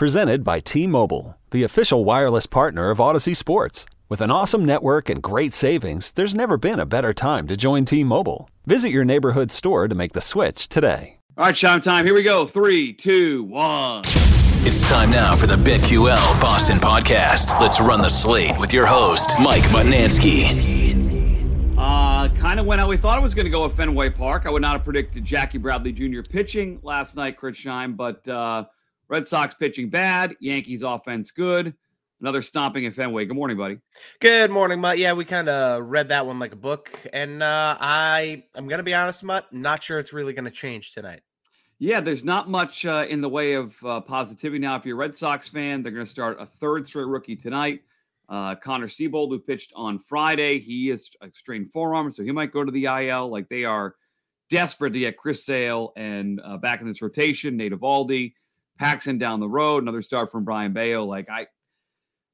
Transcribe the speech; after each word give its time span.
Presented 0.00 0.42
by 0.44 0.60
T-Mobile, 0.60 1.36
the 1.50 1.62
official 1.62 2.06
wireless 2.06 2.46
partner 2.46 2.88
of 2.88 2.96
Audacy 2.96 3.36
Sports. 3.36 3.84
With 4.08 4.22
an 4.22 4.30
awesome 4.30 4.64
network 4.64 5.10
and 5.10 5.22
great 5.22 5.52
savings, 5.52 6.12
there's 6.12 6.34
never 6.34 6.56
been 6.56 6.80
a 6.80 6.86
better 6.86 7.12
time 7.12 7.46
to 7.48 7.54
join 7.54 7.84
T-Mobile. 7.84 8.48
Visit 8.64 8.92
your 8.92 9.04
neighborhood 9.04 9.52
store 9.52 9.88
to 9.88 9.94
make 9.94 10.14
the 10.14 10.22
switch 10.22 10.70
today. 10.70 11.18
All 11.36 11.44
right, 11.44 11.54
Scheim 11.54 11.82
time. 11.82 12.06
Here 12.06 12.14
we 12.14 12.22
go. 12.22 12.46
Three, 12.46 12.94
two, 12.94 13.42
one. 13.42 14.00
It's 14.64 14.88
time 14.88 15.10
now 15.10 15.36
for 15.36 15.46
the 15.46 15.56
BetQL 15.56 16.40
Boston 16.40 16.78
podcast. 16.78 17.60
Let's 17.60 17.78
run 17.78 18.00
the 18.00 18.08
slate 18.08 18.58
with 18.58 18.72
your 18.72 18.86
host, 18.86 19.34
Mike 19.42 19.64
Mutnansky. 19.64 20.80
Uh, 21.76 22.34
kind 22.36 22.58
of 22.58 22.64
went 22.64 22.80
how 22.80 22.88
we 22.88 22.96
thought 22.96 23.18
it 23.18 23.22
was 23.22 23.34
going 23.34 23.44
to 23.44 23.50
go 23.50 23.66
at 23.66 23.72
Fenway 23.72 24.08
Park. 24.08 24.46
I 24.46 24.50
would 24.50 24.62
not 24.62 24.72
have 24.72 24.84
predicted 24.84 25.26
Jackie 25.26 25.58
Bradley 25.58 25.92
Jr. 25.92 26.22
pitching 26.22 26.80
last 26.82 27.16
night, 27.16 27.36
Chris 27.36 27.58
Scheim, 27.58 27.98
but 27.98 28.26
uh, 28.26 28.64
Red 29.10 29.26
Sox 29.26 29.54
pitching 29.54 29.90
bad, 29.90 30.36
Yankees 30.38 30.82
offense 30.82 31.32
good. 31.32 31.74
Another 32.20 32.42
stomping 32.42 32.86
at 32.86 32.94
Fenway. 32.94 33.24
Good 33.24 33.34
morning, 33.34 33.56
buddy. 33.56 33.78
Good 34.20 34.52
morning, 34.52 34.80
Mut. 34.80 34.98
Yeah, 34.98 35.14
we 35.14 35.24
kind 35.24 35.48
of 35.48 35.84
read 35.84 36.10
that 36.10 36.24
one 36.24 36.38
like 36.38 36.52
a 36.52 36.56
book, 36.56 36.92
and 37.12 37.42
uh, 37.42 37.76
I 37.80 38.44
I'm 38.54 38.68
gonna 38.68 38.84
be 38.84 38.94
honest, 38.94 39.24
Mut. 39.24 39.52
Not 39.52 39.82
sure 39.82 39.98
it's 39.98 40.12
really 40.12 40.32
gonna 40.32 40.50
change 40.50 40.92
tonight. 40.92 41.22
Yeah, 41.80 42.00
there's 42.00 42.22
not 42.22 42.48
much 42.48 42.86
uh, 42.86 43.06
in 43.08 43.20
the 43.20 43.28
way 43.28 43.54
of 43.54 43.74
uh, 43.84 44.00
positivity 44.00 44.60
now. 44.60 44.76
If 44.76 44.86
you're 44.86 44.96
a 44.96 44.98
Red 44.98 45.16
Sox 45.16 45.48
fan, 45.48 45.82
they're 45.82 45.90
going 45.90 46.04
to 46.04 46.10
start 46.10 46.36
a 46.38 46.44
third 46.44 46.86
straight 46.86 47.06
rookie 47.06 47.36
tonight. 47.36 47.80
Uh, 48.28 48.54
Connor 48.54 48.86
Seabold, 48.86 49.30
who 49.30 49.38
pitched 49.38 49.72
on 49.74 49.98
Friday, 49.98 50.58
he 50.58 50.90
is 50.90 51.08
a 51.22 51.30
strained 51.32 51.72
forearm, 51.72 52.10
so 52.10 52.22
he 52.22 52.32
might 52.32 52.52
go 52.52 52.64
to 52.64 52.70
the 52.70 52.84
IL. 52.84 53.30
Like 53.30 53.48
they 53.48 53.64
are 53.64 53.94
desperate 54.50 54.92
to 54.92 54.98
get 54.98 55.16
Chris 55.16 55.46
Sale 55.46 55.94
and 55.96 56.38
uh, 56.44 56.58
back 56.58 56.82
in 56.82 56.86
this 56.86 57.00
rotation. 57.00 57.56
Nate 57.56 57.72
Eovaldi, 57.72 58.34
Paxton 58.80 59.18
down 59.18 59.40
the 59.40 59.48
road, 59.48 59.82
another 59.82 60.00
start 60.00 60.32
from 60.32 60.42
Brayan 60.42 60.72
Bello. 60.72 61.04
Like 61.04 61.28
I, 61.28 61.48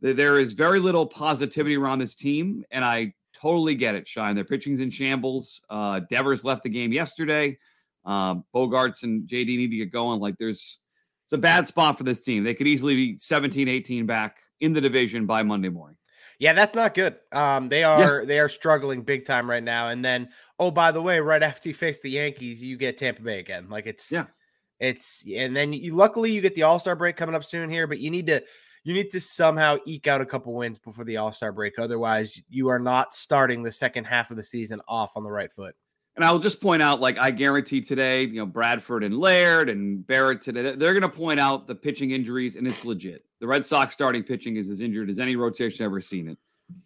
there 0.01 0.39
is 0.39 0.53
very 0.53 0.79
little 0.79 1.05
positivity 1.05 1.77
around 1.77 1.99
this 1.99 2.15
team, 2.15 2.65
and 2.71 2.85
I 2.85 3.15
totally 3.35 3.75
get 3.75 3.97
it. 3.97 4.07
Scheim, 4.07 4.37
their 4.37 4.45
pitching's 4.45 4.79
in 4.79 4.91
shambles. 4.91 5.61
Uh, 5.69 6.03
Devers 6.09 6.45
left 6.45 6.63
the 6.63 6.69
game 6.69 6.93
yesterday. 6.93 7.59
Um, 8.05 8.45
Bogaerts 8.55 9.03
and 9.03 9.29
JD 9.29 9.47
need 9.57 9.71
to 9.73 9.77
get 9.77 9.91
going. 9.91 10.21
Like 10.21 10.37
there's 10.39 10.79
it's 11.25 11.33
a 11.33 11.39
bad 11.39 11.67
spot 11.67 11.99
for 11.99 12.05
this 12.05 12.23
team. 12.23 12.45
They 12.45 12.55
could 12.55 12.69
easily 12.69 12.95
be 12.95 13.19
17, 13.19 13.67
18 13.67 14.07
back 14.07 14.37
in 14.61 14.73
the 14.73 14.81
division 14.81 15.27
by 15.27 15.43
Monday 15.43 15.69
morning. 15.69 15.97
Yeah, 16.39 16.53
that's 16.53 16.77
not 16.77 16.95
good. 16.95 17.17
Um, 17.33 17.69
they 17.69 17.83
are 17.83 18.21
yeah. 18.21 18.25
they 18.25 18.39
are 18.39 18.49
struggling 18.49 19.03
big 19.03 19.25
time 19.25 19.51
right 19.51 19.65
now. 19.65 19.89
And 19.89 20.05
then, 20.05 20.29
oh, 20.61 20.71
by 20.71 20.93
the 20.93 21.03
way, 21.03 21.19
right 21.19 21.43
after 21.43 21.69
you 21.69 21.75
face 21.75 21.99
the 22.01 22.11
Yankees, 22.11 22.63
you 22.63 22.77
get 22.77 22.99
Tampa 22.99 23.23
Bay 23.23 23.41
again. 23.41 23.69
Like 23.69 23.87
it's 23.87 24.13
yeah, 24.13 24.27
it's 24.81 25.23
and 25.35 25.57
then 25.57 25.73
you 25.73 25.95
luckily 25.95 26.33
you 26.33 26.41
get 26.41 26.55
the 26.55 26.65
All 26.65 26.79
Star 26.79 26.97
break 26.97 27.17
coming 27.17 27.35
up 27.35 27.45
soon 27.45 27.71
here, 27.71 27.87
but 27.87 27.99
you 27.99 28.11
need 28.11 28.27
to 28.27 28.43
you 28.85 28.95
need 28.95 29.11
to 29.11 29.21
somehow 29.21 29.79
eke 29.85 30.07
out 30.07 30.21
a 30.21 30.27
couple 30.27 30.55
wins 30.55 30.79
before 30.79 31.05
the 31.05 31.17
All 31.17 31.33
Star 31.33 31.53
break. 31.53 31.79
Otherwise, 31.79 32.41
you 32.49 32.69
are 32.69 32.79
not 32.79 33.15
starting 33.15 33.63
the 33.63 33.73
second 33.73 34.05
half 34.05 34.31
of 34.31 34.37
the 34.37 34.43
season 34.43 34.81
off 34.87 35.17
on 35.17 35.25
the 35.25 35.31
right 35.31 35.53
foot. 35.53 35.75
And 36.15 36.25
I'll 36.25 36.39
just 36.39 36.63
point 36.63 36.83
out, 36.83 37.01
like 37.01 37.19
I 37.19 37.31
guarantee 37.31 37.83
today, 37.83 38.23
you 38.23 38.37
know, 38.37 38.47
Bradford 38.47 39.05
and 39.05 39.19
Laird 39.19 39.69
and 39.69 40.07
Barrett 40.07 40.41
today, 40.41 40.75
they're 40.75 40.99
going 40.99 41.03
to 41.03 41.09
point 41.11 41.39
out 41.39 41.67
the 41.67 41.75
pitching 41.75 42.13
injuries, 42.13 42.57
and 42.57 42.67
it's 42.67 42.87
legit. 42.87 43.23
The 43.41 43.47
Red 43.47 43.67
Sox 43.67 43.93
starting 43.93 44.23
pitching 44.23 44.57
is 44.57 44.71
as 44.71 44.81
injured 44.81 45.11
as 45.11 45.19
any 45.19 45.37
rotation 45.37 45.85
I've 45.85 45.91
ever 45.91 46.01
seen 46.01 46.29
it. 46.29 46.39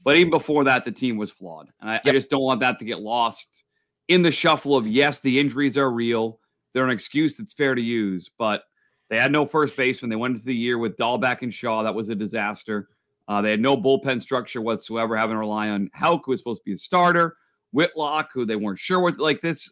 But 0.02 0.16
even 0.16 0.30
before 0.30 0.64
that, 0.64 0.84
the 0.84 0.90
team 0.90 1.16
was 1.16 1.30
flawed, 1.30 1.70
and 1.80 1.90
I, 1.90 1.94
yep. 1.94 2.06
I 2.06 2.12
just 2.12 2.28
don't 2.28 2.42
want 2.42 2.60
that 2.60 2.80
to 2.80 2.84
get 2.84 3.00
lost 3.00 3.62
in 4.08 4.22
the 4.22 4.32
shuffle 4.32 4.74
of 4.74 4.88
yes, 4.88 5.20
the 5.20 5.38
injuries 5.38 5.78
are 5.78 5.90
real. 5.90 6.39
They're 6.72 6.84
an 6.84 6.90
excuse 6.90 7.36
that's 7.36 7.52
fair 7.52 7.74
to 7.74 7.82
use, 7.82 8.30
but 8.38 8.64
they 9.08 9.18
had 9.18 9.32
no 9.32 9.44
first 9.44 9.76
baseman. 9.76 10.08
They 10.08 10.16
went 10.16 10.34
into 10.34 10.46
the 10.46 10.54
year 10.54 10.78
with 10.78 10.96
Dalbec 10.96 11.42
and 11.42 11.52
Shaw. 11.52 11.82
That 11.82 11.94
was 11.94 12.08
a 12.08 12.14
disaster. 12.14 12.88
Uh, 13.26 13.40
they 13.40 13.50
had 13.50 13.60
no 13.60 13.76
bullpen 13.76 14.20
structure 14.20 14.60
whatsoever, 14.60 15.16
having 15.16 15.34
to 15.34 15.38
rely 15.38 15.68
on 15.68 15.90
Houck, 15.94 16.22
who 16.24 16.32
was 16.32 16.40
supposed 16.40 16.62
to 16.62 16.64
be 16.64 16.72
a 16.72 16.76
starter. 16.76 17.36
Whitlock, 17.72 18.30
who 18.32 18.44
they 18.44 18.56
weren't 18.56 18.78
sure 18.78 19.00
what 19.00 19.18
like 19.18 19.40
this. 19.40 19.70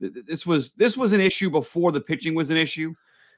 This 0.00 0.46
was 0.46 0.72
this 0.72 0.96
was 0.96 1.12
an 1.12 1.20
issue 1.20 1.50
before 1.50 1.92
the 1.92 2.00
pitching 2.00 2.34
was 2.34 2.50
an 2.50 2.56
issue, 2.56 2.94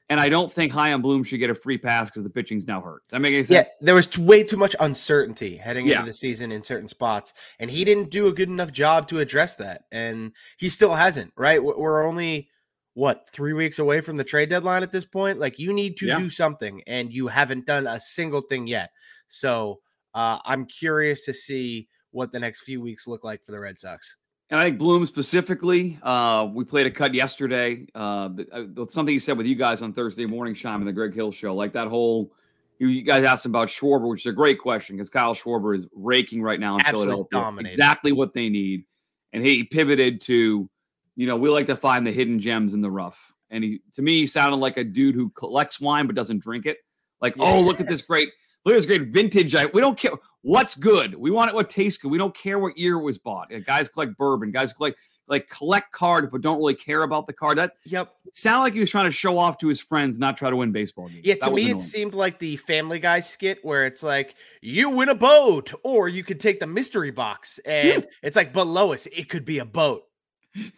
and 0.09 0.19
I 0.19 0.29
don't 0.29 0.51
think 0.51 0.71
Chaim 0.71 1.01
Bloom 1.01 1.23
should 1.23 1.39
get 1.39 1.49
a 1.49 1.55
free 1.55 1.77
pass 1.77 2.09
because 2.09 2.23
the 2.23 2.29
pitching's 2.29 2.65
now 2.65 2.81
hurt. 2.81 3.03
Does 3.03 3.11
that 3.11 3.19
make 3.19 3.33
any 3.33 3.43
sense? 3.43 3.67
Yeah, 3.67 3.85
there 3.85 3.95
was 3.95 4.17
way 4.17 4.43
too 4.43 4.57
much 4.57 4.75
uncertainty 4.79 5.55
heading 5.57 5.85
yeah. 5.85 5.95
into 5.95 6.07
the 6.07 6.13
season 6.13 6.51
in 6.51 6.61
certain 6.61 6.87
spots, 6.87 7.33
and 7.59 7.69
he 7.69 7.85
didn't 7.85 8.09
do 8.09 8.27
a 8.27 8.33
good 8.33 8.49
enough 8.49 8.71
job 8.71 9.07
to 9.09 9.19
address 9.19 9.55
that, 9.57 9.83
and 9.91 10.31
he 10.57 10.69
still 10.69 10.95
hasn't. 10.95 11.31
Right? 11.35 11.63
We're 11.63 12.05
only 12.05 12.49
what 12.97 13.29
three 13.29 13.53
weeks 13.53 13.77
away 13.77 14.01
from 14.01 14.17
the 14.17 14.23
trade 14.23 14.49
deadline 14.49 14.81
at 14.81 14.91
this 14.91 15.05
point. 15.05 15.37
Like 15.37 15.59
you 15.59 15.71
need 15.71 15.97
to 15.97 16.07
yeah. 16.07 16.17
do 16.17 16.31
something, 16.31 16.81
and 16.87 17.13
you 17.13 17.27
haven't 17.27 17.67
done 17.67 17.85
a 17.85 18.01
single 18.01 18.41
thing 18.41 18.65
yet. 18.65 18.89
So 19.27 19.81
uh, 20.15 20.39
I'm 20.43 20.65
curious 20.65 21.23
to 21.25 21.33
see 21.33 21.89
what 22.09 22.31
the 22.31 22.39
next 22.39 22.61
few 22.61 22.81
weeks 22.81 23.05
look 23.05 23.23
like 23.23 23.43
for 23.43 23.51
the 23.51 23.59
Red 23.59 23.77
Sox. 23.77 24.17
And 24.49 24.59
I 24.59 24.63
think 24.63 24.79
Bloom 24.79 25.05
specifically, 25.05 25.99
uh, 26.01 26.47
we 26.51 26.63
played 26.63 26.87
a 26.87 26.91
cut 26.91 27.13
yesterday. 27.13 27.85
Uh, 27.93 28.29
uh 28.51 28.63
something 28.89 29.13
he 29.13 29.19
said 29.19 29.37
with 29.37 29.45
you 29.45 29.55
guys 29.55 29.83
on 29.83 29.93
Thursday 29.93 30.25
morning, 30.25 30.55
Scheim, 30.55 30.79
in 30.79 30.85
the 30.85 30.91
Greg 30.93 31.13
Hill 31.13 31.31
show, 31.31 31.53
like 31.53 31.73
that 31.73 31.87
whole. 31.89 32.31
You, 32.79 32.87
you 32.87 33.03
guys 33.03 33.23
asked 33.23 33.45
him 33.45 33.51
about 33.51 33.67
Schwarber, 33.67 34.09
which 34.09 34.21
is 34.21 34.31
a 34.31 34.35
great 34.35 34.59
question 34.59 34.95
because 34.95 35.09
Kyle 35.09 35.35
Schwarber 35.35 35.75
is 35.75 35.87
raking 35.93 36.41
right 36.41 36.59
now 36.59 36.75
in 36.75 36.81
Absolutely 36.81 37.05
Philadelphia. 37.13 37.39
Dominated. 37.39 37.73
Exactly 37.73 38.11
what 38.11 38.33
they 38.33 38.49
need, 38.49 38.85
and 39.33 39.45
he 39.45 39.63
pivoted 39.63 40.21
to, 40.21 40.67
you 41.17 41.27
know, 41.27 41.35
we 41.35 41.49
like 41.49 41.65
to 41.65 41.75
find 41.75 42.07
the 42.07 42.11
hidden 42.11 42.39
gems 42.39 42.73
in 42.73 42.79
the 42.79 42.89
rough. 42.89 43.33
And 43.49 43.63
he, 43.63 43.81
to 43.93 44.01
me, 44.01 44.19
he 44.19 44.27
sounded 44.27 44.57
like 44.57 44.77
a 44.77 44.83
dude 44.85 45.15
who 45.15 45.29
collects 45.31 45.81
wine 45.81 46.07
but 46.07 46.15
doesn't 46.15 46.41
drink 46.41 46.65
it. 46.65 46.77
Like, 47.19 47.35
yeah. 47.35 47.43
oh, 47.45 47.61
look 47.61 47.81
at 47.81 47.87
this 47.87 48.01
great 48.01 48.29
Look 48.67 48.73
at 48.73 48.79
this 48.79 48.85
great 48.85 49.07
vintage. 49.13 49.55
I, 49.55 49.67
we 49.67 49.79
don't 49.79 49.97
care 49.97 50.11
what's 50.41 50.75
good. 50.75 51.15
We 51.15 51.31
want 51.31 51.49
it 51.49 51.55
what 51.55 51.69
tastes 51.69 52.01
good. 52.01 52.11
We 52.11 52.17
don't 52.17 52.35
care 52.35 52.59
what 52.59 52.77
year 52.77 52.95
it 52.95 53.01
was 53.01 53.17
bought. 53.17 53.49
guys 53.65 53.87
collect 53.87 54.17
bourbon. 54.17 54.51
Guys 54.51 54.73
collect 54.73 54.99
like 55.29 55.49
collect 55.49 55.93
cards, 55.93 56.27
but 56.29 56.41
don't 56.41 56.57
really 56.57 56.75
care 56.75 57.03
about 57.03 57.27
the 57.27 57.33
card. 57.33 57.57
That 57.57 57.75
yep. 57.85 58.13
Sound 58.33 58.63
like 58.63 58.73
he 58.73 58.81
was 58.81 58.91
trying 58.91 59.05
to 59.05 59.11
show 59.11 59.37
off 59.37 59.57
to 59.59 59.67
his 59.67 59.79
friends, 59.79 60.19
not 60.19 60.35
try 60.35 60.49
to 60.49 60.55
win 60.57 60.73
baseball 60.73 61.07
games. 61.07 61.21
Yeah, 61.23 61.35
to 61.35 61.51
me 61.51 61.69
it 61.69 61.79
seemed 61.79 62.13
like 62.13 62.39
the 62.39 62.57
Family 62.57 62.99
Guy 62.99 63.21
skit 63.21 63.59
where 63.63 63.85
it's 63.85 64.03
like 64.03 64.35
you 64.61 64.89
win 64.89 65.07
a 65.07 65.15
boat, 65.15 65.71
or 65.83 66.09
you 66.09 66.25
could 66.25 66.41
take 66.41 66.59
the 66.59 66.67
mystery 66.67 67.11
box, 67.11 67.61
and 67.65 68.03
yeah. 68.03 68.09
it's 68.21 68.35
like, 68.35 68.51
but 68.51 68.67
Lois, 68.67 69.05
it 69.07 69.29
could 69.29 69.45
be 69.45 69.59
a 69.59 69.65
boat. 69.65 70.03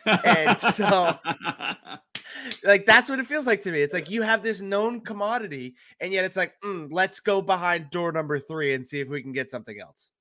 And 0.05 0.59
so 0.59 1.17
like 2.63 2.85
that's 2.85 3.09
what 3.09 3.19
it 3.19 3.27
feels 3.27 3.47
like 3.47 3.61
to 3.61 3.71
me. 3.71 3.81
It's 3.81 3.93
like 3.93 4.09
you 4.09 4.21
have 4.21 4.43
this 4.43 4.61
known 4.61 5.01
commodity, 5.01 5.75
and 5.99 6.11
yet 6.11 6.25
it's 6.25 6.37
like, 6.37 6.53
mm, 6.63 6.87
let's 6.91 7.19
go 7.19 7.41
behind 7.41 7.89
door 7.89 8.11
number 8.11 8.39
three 8.39 8.73
and 8.73 8.85
see 8.85 8.99
if 8.99 9.07
we 9.07 9.21
can 9.21 9.31
get 9.31 9.49
something 9.49 9.79
else. 9.79 10.11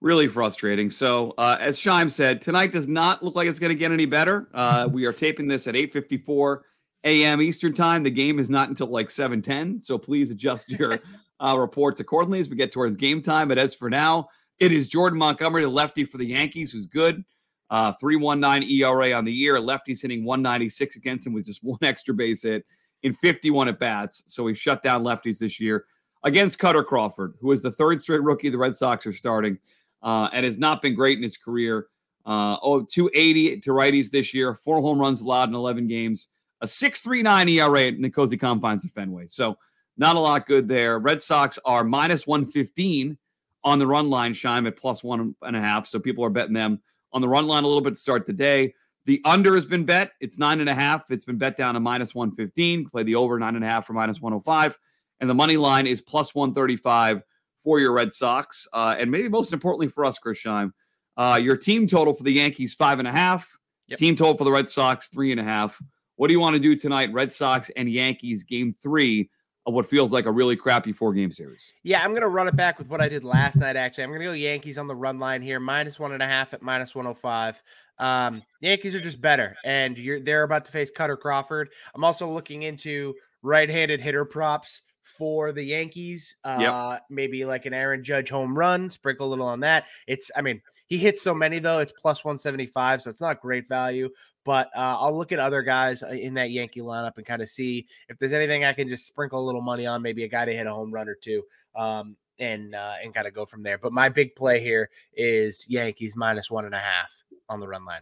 Really 0.00 0.26
frustrating. 0.26 0.90
So, 0.90 1.32
uh, 1.38 1.56
as 1.60 1.78
Scheim 1.78 2.10
said, 2.10 2.40
tonight 2.40 2.72
does 2.72 2.88
not 2.88 3.22
look 3.22 3.36
like 3.36 3.46
it's 3.46 3.60
going 3.60 3.70
to 3.70 3.76
get 3.76 3.92
any 3.92 4.06
better. 4.06 4.48
Uh, 4.52 4.88
we 4.90 5.04
are 5.04 5.12
taping 5.12 5.46
this 5.46 5.66
at 5.66 5.74
8:54 5.74 6.60
a.m. 7.04 7.40
Eastern 7.40 7.72
time. 7.72 8.02
The 8.02 8.10
game 8.10 8.38
is 8.38 8.50
not 8.50 8.68
until 8.68 8.88
like 8.88 9.08
7:10, 9.08 9.82
so 9.82 9.98
please 9.98 10.30
adjust 10.30 10.70
your 10.70 10.98
uh, 11.40 11.56
reports 11.56 12.00
accordingly 12.00 12.40
as 12.40 12.48
we 12.48 12.56
get 12.56 12.72
towards 12.72 12.96
game 12.96 13.22
time. 13.22 13.48
But 13.48 13.58
as 13.58 13.74
for 13.74 13.88
now, 13.88 14.28
it 14.58 14.72
is 14.72 14.88
Jordan 14.88 15.18
Montgomery, 15.18 15.62
the 15.62 15.68
lefty 15.68 16.04
for 16.04 16.18
the 16.18 16.26
Yankees, 16.26 16.72
who's 16.72 16.86
good. 16.86 17.24
Uh, 17.72 17.90
319 17.98 18.68
ERA 18.70 19.14
on 19.14 19.24
the 19.24 19.32
year. 19.32 19.58
Lefty's 19.58 20.02
hitting 20.02 20.26
196 20.26 20.96
against 20.96 21.26
him 21.26 21.32
with 21.32 21.46
just 21.46 21.64
one 21.64 21.78
extra 21.82 22.12
base 22.12 22.42
hit 22.42 22.66
in 23.02 23.14
51 23.14 23.68
at 23.68 23.78
bats. 23.78 24.22
So 24.26 24.46
he 24.46 24.54
shut 24.54 24.82
down 24.82 25.02
lefties 25.02 25.38
this 25.38 25.58
year. 25.58 25.86
against 26.22 26.58
Kutter 26.58 26.84
Crawford, 26.84 27.32
who 27.40 27.50
is 27.50 27.62
the 27.62 27.72
third 27.72 28.02
straight 28.02 28.22
rookie 28.22 28.50
the 28.50 28.58
Red 28.58 28.76
Sox 28.76 29.06
are 29.06 29.12
starting 29.12 29.58
uh, 30.02 30.28
and 30.34 30.44
has 30.44 30.58
not 30.58 30.82
been 30.82 30.94
great 30.94 31.16
in 31.16 31.22
his 31.22 31.38
career. 31.38 31.86
Uh, 32.26 32.58
oh, 32.62 32.82
280 32.82 33.60
to 33.60 33.70
righties 33.70 34.10
this 34.10 34.34
year, 34.34 34.54
four 34.54 34.82
home 34.82 35.00
runs 35.00 35.22
allowed 35.22 35.48
in 35.48 35.54
11 35.54 35.88
games, 35.88 36.28
a 36.60 36.66
6.39 36.66 37.50
ERA 37.52 37.86
in 37.86 38.02
the 38.02 38.10
cozy 38.10 38.36
confines 38.36 38.84
of 38.84 38.92
Fenway. 38.92 39.28
So 39.28 39.56
not 39.96 40.16
a 40.16 40.20
lot 40.20 40.46
good 40.46 40.68
there. 40.68 40.98
Red 40.98 41.22
Sox 41.22 41.58
are 41.64 41.84
minus 41.84 42.26
115 42.26 43.16
on 43.64 43.78
the 43.78 43.86
run 43.86 44.10
line, 44.10 44.34
Scheim 44.34 44.66
at 44.66 44.76
plus 44.76 45.02
one 45.02 45.34
and 45.40 45.56
a 45.56 45.60
half. 45.60 45.86
So 45.86 45.98
people 45.98 46.22
are 46.22 46.30
betting 46.30 46.52
them 46.52 46.82
on 47.12 47.20
the 47.20 47.28
run 47.28 47.46
line 47.46 47.64
a 47.64 47.66
little 47.66 47.82
bit 47.82 47.94
to 47.94 48.00
start 48.00 48.26
the 48.26 48.32
day. 48.32 48.74
The 49.04 49.20
under 49.24 49.54
has 49.54 49.66
been 49.66 49.84
bet. 49.84 50.12
It's 50.20 50.38
nine 50.38 50.60
and 50.60 50.68
a 50.68 50.74
half. 50.74 51.10
It's 51.10 51.24
been 51.24 51.38
bet 51.38 51.56
down 51.56 51.74
to 51.74 51.80
minus 51.80 52.14
115. 52.14 52.88
Play 52.88 53.02
the 53.02 53.16
over 53.16 53.38
nine 53.38 53.56
and 53.56 53.64
a 53.64 53.68
half 53.68 53.86
for 53.86 53.94
minus 53.94 54.20
105. 54.20 54.78
And 55.20 55.28
the 55.28 55.34
money 55.34 55.56
line 55.56 55.86
is 55.86 56.00
plus 56.00 56.34
135 56.34 57.22
for 57.64 57.80
your 57.80 57.92
Red 57.92 58.12
Sox. 58.12 58.68
Uh, 58.72 58.94
and 58.98 59.10
maybe 59.10 59.28
most 59.28 59.52
importantly 59.52 59.88
for 59.88 60.04
us, 60.04 60.18
Chris 60.18 60.42
Scheim, 60.42 60.72
uh, 61.16 61.38
your 61.42 61.56
team 61.56 61.86
total 61.86 62.14
for 62.14 62.22
the 62.22 62.32
Yankees, 62.32 62.74
five 62.74 62.98
and 62.98 63.08
a 63.08 63.12
half. 63.12 63.50
Yep. 63.88 63.98
Team 63.98 64.16
total 64.16 64.36
for 64.36 64.44
the 64.44 64.52
Red 64.52 64.70
Sox, 64.70 65.08
three 65.08 65.32
and 65.32 65.40
a 65.40 65.44
half. 65.44 65.80
What 66.16 66.28
do 66.28 66.34
you 66.34 66.40
want 66.40 66.54
to 66.54 66.60
do 66.60 66.76
tonight, 66.76 67.12
Red 67.12 67.32
Sox 67.32 67.70
and 67.76 67.90
Yankees, 67.90 68.44
game 68.44 68.74
three 68.82 69.30
of 69.66 69.74
what 69.74 69.88
feels 69.88 70.12
like 70.12 70.26
a 70.26 70.30
really 70.30 70.56
crappy 70.56 70.92
four 70.92 71.12
game 71.12 71.32
series? 71.32 71.72
Yeah, 71.82 72.02
I'm 72.02 72.10
going 72.10 72.22
to 72.22 72.28
run 72.28 72.48
it 72.48 72.56
back 72.56 72.78
with 72.78 72.88
what 72.88 73.00
I 73.00 73.08
did 73.08 73.24
last 73.24 73.56
night, 73.56 73.76
actually. 73.76 74.04
I'm 74.04 74.10
going 74.10 74.20
to 74.20 74.26
go 74.26 74.32
Yankees 74.32 74.78
on 74.78 74.86
the 74.86 74.94
run 74.94 75.18
line 75.18 75.42
here, 75.42 75.60
minus 75.60 76.00
one 76.00 76.12
and 76.12 76.22
a 76.22 76.26
half 76.26 76.54
at 76.54 76.62
minus 76.62 76.94
105. 76.94 77.62
Um, 77.98 78.42
Yankees 78.60 78.94
are 78.94 79.00
just 79.00 79.20
better, 79.20 79.56
and 79.64 79.96
you're 79.96 80.20
they're 80.20 80.42
about 80.42 80.64
to 80.64 80.72
face 80.72 80.90
Kutter 80.90 81.18
Crawford. 81.18 81.70
I'm 81.94 82.04
also 82.04 82.28
looking 82.28 82.62
into 82.62 83.14
right 83.42 83.68
handed 83.68 84.00
hitter 84.00 84.24
props 84.24 84.82
for 85.04 85.52
the 85.52 85.62
Yankees. 85.62 86.36
Uh, 86.44 86.92
yep. 86.92 87.02
maybe 87.10 87.44
like 87.44 87.66
an 87.66 87.74
Aaron 87.74 88.02
Judge 88.02 88.30
home 88.30 88.56
run, 88.56 88.90
sprinkle 88.90 89.26
a 89.26 89.30
little 89.30 89.46
on 89.46 89.60
that. 89.60 89.86
It's, 90.06 90.30
I 90.36 90.42
mean, 90.42 90.60
he 90.86 90.98
hits 90.98 91.22
so 91.22 91.34
many 91.34 91.58
though, 91.58 91.78
it's 91.78 91.92
plus 92.00 92.24
175, 92.24 93.02
so 93.02 93.10
it's 93.10 93.20
not 93.20 93.40
great 93.40 93.68
value. 93.68 94.08
But 94.44 94.68
uh, 94.74 94.96
I'll 94.98 95.16
look 95.16 95.32
at 95.32 95.38
other 95.38 95.62
guys 95.62 96.02
uh, 96.02 96.08
in 96.08 96.34
that 96.34 96.50
Yankee 96.50 96.80
lineup 96.80 97.16
and 97.16 97.24
kind 97.24 97.42
of 97.42 97.48
see 97.48 97.86
if 98.08 98.18
there's 98.18 98.32
anything 98.32 98.64
I 98.64 98.72
can 98.72 98.88
just 98.88 99.06
sprinkle 99.06 99.40
a 99.40 99.46
little 99.46 99.60
money 99.60 99.86
on, 99.86 100.02
maybe 100.02 100.24
a 100.24 100.28
guy 100.28 100.44
to 100.44 100.54
hit 100.54 100.66
a 100.66 100.72
home 100.72 100.92
run 100.92 101.08
or 101.08 101.14
two. 101.14 101.42
Um, 101.74 102.16
and 102.38 102.74
uh, 102.74 102.94
and 103.02 103.14
kind 103.14 103.26
of 103.26 103.34
go 103.34 103.44
from 103.44 103.62
there. 103.62 103.78
But 103.78 103.92
my 103.92 104.08
big 104.08 104.34
play 104.34 104.60
here 104.60 104.90
is 105.14 105.64
Yankees 105.68 106.14
minus 106.16 106.50
one 106.50 106.64
and 106.64 106.74
a 106.74 106.78
half 106.78 107.22
on 107.48 107.60
the 107.60 107.68
run 107.68 107.84
line. 107.84 108.00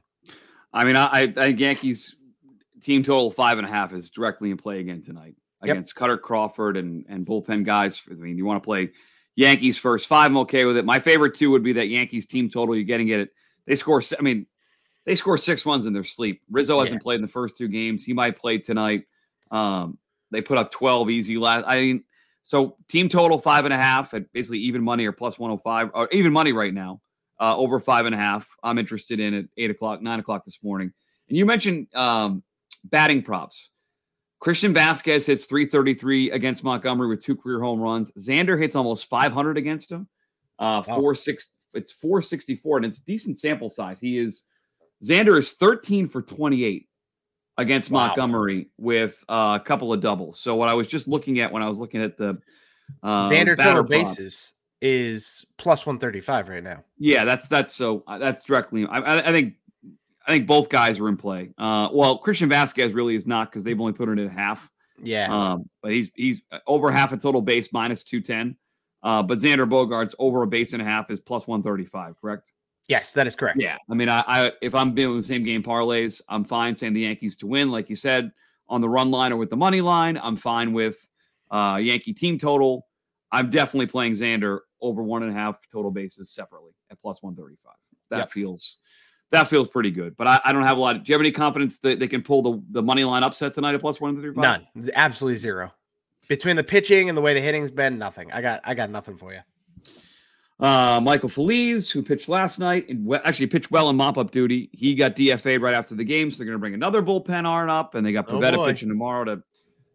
I 0.73 0.85
mean, 0.85 0.97
I, 0.97 1.09
I 1.11 1.27
think 1.27 1.61
Yankees 1.61 2.15
team 2.81 3.03
total 3.03 3.31
five 3.31 3.59
and 3.59 3.67
a 3.67 3.71
half 3.71 3.93
is 3.93 4.11
directly 4.11 4.51
in 4.51 4.57
play 4.57 4.81
again 4.81 5.03
tonight 5.03 5.35
against 5.63 5.95
yep. 5.95 6.01
Kutter 6.01 6.21
Crawford 6.21 6.77
and 6.77 7.05
and 7.09 7.27
bullpen 7.27 7.65
guys. 7.65 8.01
I 8.11 8.15
mean, 8.15 8.39
you 8.39 8.45
want 8.45 8.63
to 8.63 8.67
play 8.67 8.91
Yankees 9.37 9.79
first 9.79 10.07
five. 10.07 10.31
I'm 10.31 10.39
okay 10.39 10.65
with 10.65 10.77
it. 10.77 10.85
My 10.85 10.99
favorite 10.99 11.35
two 11.35 11.51
would 11.51 11.63
be 11.63 11.75
that 11.75 11.89
Yankees 11.89 12.27
team 12.27 12.49
total. 12.49 12.75
You're 12.75 12.85
getting 12.85 13.09
it. 13.09 13.31
They 13.67 13.77
score. 13.77 14.03
I 14.19 14.23
mean, 14.23 14.47
they 15.11 15.17
score 15.17 15.37
six 15.37 15.67
ones 15.67 15.87
in 15.87 15.93
their 15.93 16.05
sleep. 16.05 16.41
Rizzo 16.49 16.79
hasn't 16.79 17.03
played 17.03 17.17
in 17.17 17.23
the 17.23 17.27
first 17.27 17.57
two 17.57 17.67
games. 17.67 18.05
He 18.05 18.12
might 18.12 18.39
play 18.39 18.59
tonight. 18.59 19.07
Um, 19.51 19.99
they 20.31 20.41
put 20.41 20.57
up 20.57 20.71
12 20.71 21.11
easy 21.11 21.37
last. 21.37 21.65
I 21.67 21.81
mean, 21.81 22.05
so 22.45 22.77
team 22.87 23.09
total 23.09 23.37
five 23.37 23.65
and 23.65 23.75
a 23.75 23.77
half 23.77 24.15
at 24.15 24.33
basically 24.33 24.61
even 24.61 24.85
money 24.85 25.05
or 25.07 25.11
plus 25.11 25.37
105 25.37 25.91
or 25.95 26.09
even 26.12 26.33
money 26.33 26.53
right 26.53 26.73
now. 26.73 27.01
Uh, 27.41 27.57
over 27.57 27.81
five 27.81 28.07
and 28.07 28.15
a 28.15 28.19
half. 28.19 28.49
I'm 28.62 28.79
interested 28.79 29.19
in 29.19 29.35
at 29.35 29.47
eight 29.57 29.73
o'clock, 29.73 30.01
nine 30.01 30.21
o'clock 30.21 30.45
this 30.45 30.62
morning. 30.62 30.93
And 31.29 31.37
you 31.37 31.45
mentioned 31.45 31.93
um, 31.97 32.45
batting 32.85 33.23
props. 33.23 33.71
Christian 34.39 34.73
Vasquez 34.73 35.27
hits 35.27 35.45
333 35.47 36.31
against 36.31 36.62
Montgomery 36.62 37.09
with 37.09 37.21
two 37.21 37.35
career 37.35 37.61
home 37.61 37.81
runs. 37.81 38.12
Xander 38.12 38.61
hits 38.61 38.77
almost 38.77 39.09
500 39.09 39.59
against 39.59 39.91
him. 39.91 40.07
Uh, 40.61 40.85
wow. 40.87 41.01
four 41.01 41.15
six, 41.17 41.49
it's 41.75 41.91
464, 41.91 42.77
and 42.77 42.87
it's 42.87 43.01
decent 43.01 43.41
sample 43.41 43.69
size. 43.69 43.99
He 43.99 44.17
is 44.17 44.45
Xander 45.05 45.38
is 45.38 45.52
13 45.52 46.08
for 46.08 46.23
28 46.23 46.88
against 47.56 47.91
wow. 47.91 48.06
Montgomery 48.06 48.69
with 48.79 49.23
uh, 49.29 49.58
a 49.61 49.64
couple 49.64 49.93
of 49.93 50.00
doubles. 50.00 50.41
So 50.41 50.56
what 50.56 50.69
I 50.69 50.75
was 50.75 50.87
just 50.87 51.08
looking 51.08 51.41
at 51.41 51.52
when 51.52 51.62
I 51.62 51.69
was 51.69 51.79
looking 51.79 52.02
at 52.02 52.17
the 52.17 52.41
uh, 53.02 53.29
Xander 53.29 53.58
total 53.58 53.85
bases 53.85 54.52
is 54.81 55.44
plus 55.58 55.87
135 55.87 56.49
right 56.49 56.62
now. 56.62 56.85
Yeah, 56.99 57.25
that's 57.25 57.49
that's 57.49 57.75
so 57.75 58.02
uh, 58.06 58.19
that's 58.19 58.43
directly. 58.44 58.87
I, 58.87 59.19
I 59.19 59.32
think 59.32 59.55
I 60.26 60.32
think 60.32 60.47
both 60.47 60.69
guys 60.69 61.00
are 61.00 61.08
in 61.08 61.17
play. 61.17 61.50
Uh, 61.58 61.88
well, 61.93 62.19
Christian 62.19 62.49
Vasquez 62.49 62.93
really 62.93 63.14
is 63.14 63.26
not 63.26 63.50
because 63.50 63.64
they've 63.64 63.81
only 63.81 63.93
put 63.93 64.08
it 64.08 64.19
in 64.19 64.29
half. 64.29 64.70
Yeah. 65.02 65.29
Um, 65.32 65.69
but 65.82 65.93
he's 65.93 66.11
he's 66.14 66.43
over 66.67 66.91
half 66.91 67.12
a 67.12 67.17
total 67.17 67.43
base 67.43 67.73
minus 67.73 68.05
two 68.05 68.20
ten. 68.20 68.56
Uh, 69.02 69.23
but 69.23 69.38
Xander 69.38 69.69
Bogaerts 69.69 70.14
over 70.19 70.43
a 70.43 70.47
base 70.47 70.73
and 70.75 70.82
a 70.82 70.85
half 70.85 71.11
is 71.11 71.20
plus 71.20 71.47
one 71.47 71.62
thirty 71.62 71.85
five. 71.87 72.14
Correct. 72.20 72.52
Yes, 72.91 73.13
that 73.13 73.29
is 73.29 73.37
correct. 73.37 73.59
Yeah. 73.61 73.77
I 73.89 73.95
mean, 73.95 74.09
I, 74.09 74.25
I 74.27 74.53
if 74.61 74.75
I'm 74.75 74.91
being 74.91 75.17
the 75.17 75.23
same 75.23 75.45
game 75.45 75.63
parlays, 75.63 76.21
I'm 76.29 76.43
fine 76.43 76.75
saying 76.75 76.93
the 76.93 77.03
Yankees 77.03 77.37
to 77.37 77.47
win, 77.47 77.71
like 77.71 77.89
you 77.89 77.95
said, 77.95 78.33
on 78.69 78.81
the 78.81 78.89
run 78.89 79.13
line 79.13 79.33
or 79.33 79.37
with 79.37 79.49
the 79.49 79.57
money 79.57 79.81
line. 79.81 80.19
I'm 80.21 80.35
fine 80.35 80.73
with 80.73 81.09
uh, 81.53 81.79
Yankee 81.81 82.13
team 82.13 82.37
total. 82.37 82.89
I'm 83.31 83.49
definitely 83.49 83.87
playing 83.87 84.15
Xander 84.15 84.59
over 84.81 85.05
one 85.05 85.23
and 85.23 85.31
a 85.31 85.35
half 85.35 85.57
total 85.71 85.93
bases 85.93 86.33
separately 86.33 86.73
at 86.91 87.01
plus 87.01 87.23
one 87.23 87.37
thirty 87.37 87.55
five. 87.65 87.77
That 88.11 88.17
yep. 88.17 88.33
feels 88.33 88.79
that 89.31 89.47
feels 89.47 89.69
pretty 89.69 89.93
good. 89.93 90.17
But 90.17 90.27
I, 90.27 90.41
I, 90.47 90.53
don't 90.53 90.65
have 90.65 90.77
a 90.77 90.81
lot. 90.81 90.97
Of, 90.97 91.05
do 91.05 91.11
you 91.11 91.15
have 91.15 91.23
any 91.23 91.31
confidence 91.31 91.79
that 91.79 92.01
they 92.01 92.09
can 92.09 92.23
pull 92.23 92.43
the, 92.43 92.61
the 92.73 92.83
money 92.83 93.05
line 93.05 93.23
upset 93.23 93.55
tonight 93.55 93.77
at 93.77 93.81
plus 93.81 94.01
one 94.01 94.17
thirty 94.17 94.35
five? 94.35 94.65
None. 94.75 94.91
Absolutely 94.95 95.37
zero. 95.37 95.73
Between 96.27 96.57
the 96.57 96.65
pitching 96.65 97.09
and 97.09 97.17
the 97.17 97.23
way 97.23 97.35
the 97.35 97.41
hitting's 97.41 97.71
been, 97.71 97.99
nothing. 97.99 98.33
I 98.33 98.43
got 98.43 98.63
I 98.65 98.75
got 98.75 98.91
nothing 98.91 99.15
for 99.15 99.33
you. 99.33 99.43
Uh, 100.61 101.01
Michael 101.03 101.31
Feliz, 101.31 101.91
who 101.91 102.03
pitched 102.03 102.29
last 102.29 102.59
night 102.59 102.89
and 102.89 103.11
actually 103.25 103.47
pitched 103.47 103.71
well 103.71 103.89
in 103.89 103.97
mop 103.97 104.19
up 104.19 104.31
duty, 104.31 104.69
he 104.73 104.95
got 104.95 105.17
DFA'd 105.17 105.62
right 105.62 105.75
after 105.75 105.95
the 105.95 106.05
game, 106.05 106.31
so 106.31 106.39
they're 106.39 106.47
going 106.47 106.57
to 106.57 106.61
bring 106.61 106.75
another 106.75 107.03
bullpen 107.03 107.47
arm 107.47 107.71
up, 107.71 107.95
and 107.95 108.05
they 108.05 108.12
got 108.12 108.29
oh, 108.29 108.35
Pivetta 108.35 108.59
oh 108.59 108.67
pitching 108.67 108.89
tomorrow 108.89 109.25
to 109.25 109.43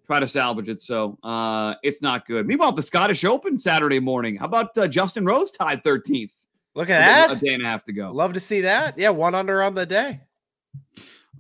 try 0.08 0.20
to 0.20 0.28
salvage 0.28 0.68
it. 0.68 0.82
So 0.82 1.20
uh, 1.24 1.76
it's 1.84 2.02
not 2.02 2.26
good. 2.26 2.48
Meanwhile, 2.48 2.72
the 2.72 2.82
Scottish 2.82 3.24
Open 3.26 3.58
Saturday 3.58 4.00
morning. 4.00 4.38
How 4.38 4.46
about 4.46 4.76
uh, 4.78 4.88
Justin 4.88 5.26
Rose 5.26 5.52
tied 5.52 5.84
13th? 5.84 6.32
Look 6.74 6.90
at 6.90 7.00
that. 7.00 7.38
A 7.38 7.40
day 7.40 7.54
and 7.54 7.64
a 7.64 7.68
half 7.68 7.84
to 7.86 7.94
go. 7.94 8.12
Love 8.12 8.34
to 8.34 8.40
see 8.40 8.62
that. 8.62 8.98
Yeah, 8.98 9.10
one 9.10 9.36
under 9.36 9.62
on 9.62 9.76
the 9.76 9.86
day. 9.86 10.22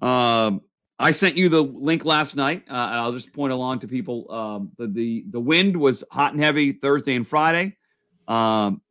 Um, 0.01 0.61
I 0.97 1.11
sent 1.11 1.35
you 1.35 1.49
the 1.49 1.61
link 1.61 2.05
last 2.05 2.35
night, 2.35 2.63
uh, 2.69 2.73
and 2.73 2.99
I'll 2.99 3.11
just 3.11 3.33
point 3.33 3.51
along 3.51 3.79
to 3.79 3.87
people. 3.87 4.31
Um, 4.31 4.71
the, 4.77 4.87
the 4.87 5.25
the 5.31 5.39
wind 5.39 5.75
was 5.75 6.03
hot 6.09 6.33
and 6.33 6.41
heavy 6.41 6.71
Thursday 6.71 7.15
and 7.15 7.27
Friday. 7.27 7.75
Um, 8.27 8.81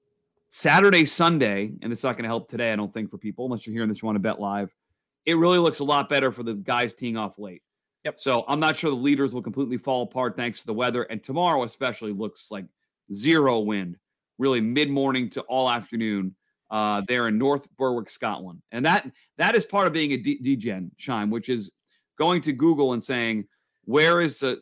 Saturday, 0.57 1.05
Sunday, 1.05 1.73
and 1.83 1.93
it's 1.93 2.05
not 2.05 2.13
going 2.13 2.23
to 2.23 2.29
help 2.29 2.49
today, 2.49 2.73
I 2.73 2.77
don't 2.77 2.95
think, 2.95 3.11
for 3.11 3.19
people 3.19 3.45
unless 3.45 3.67
you're 3.67 3.73
hearing 3.73 3.89
this. 3.89 4.01
You 4.01 4.07
want 4.07 4.15
to 4.15 4.21
bet 4.21 4.39
live. 4.39 4.73
It 5.27 5.35
really 5.35 5.59
looks 5.59 5.81
a 5.81 5.85
lot 5.85 6.09
better 6.09 6.31
for 6.31 6.45
the 6.45 6.55
guys 6.55 6.95
teeing 6.95 7.17
off 7.17 7.41
late. 7.41 7.63
Yep. 8.05 8.21
So 8.21 8.45
I'm 8.47 8.61
not 8.61 8.77
sure 8.77 8.89
the 8.91 8.97
leaders 8.97 9.35
will 9.35 9.43
completely 9.43 9.79
fall 9.79 10.03
apart 10.03 10.37
thanks 10.37 10.61
to 10.61 10.67
the 10.67 10.73
weather, 10.73 11.03
and 11.03 11.21
tomorrow 11.21 11.65
especially 11.65 12.13
looks 12.13 12.53
like 12.53 12.67
zero 13.13 13.59
wind 13.59 13.97
really 14.39 14.61
mid 14.61 14.91
morning 14.91 15.29
to 15.31 15.41
all 15.43 15.69
afternoon 15.69 16.37
uh, 16.71 17.03
there 17.09 17.27
in 17.27 17.37
North 17.37 17.67
Berwick, 17.77 18.09
Scotland. 18.09 18.63
And 18.71 18.87
that 18.87 19.11
that 19.39 19.57
is 19.57 19.65
part 19.65 19.89
of 19.89 19.93
being 19.93 20.13
a 20.13 20.19
D- 20.19 20.57
DGen 20.57 20.93
Scheim, 21.01 21.31
which 21.31 21.49
is 21.49 21.73
going 22.17 22.43
to 22.43 22.53
Google 22.53 22.93
and 22.93 23.03
saying, 23.03 23.49
where 23.87 24.21
is 24.21 24.39
the 24.39 24.61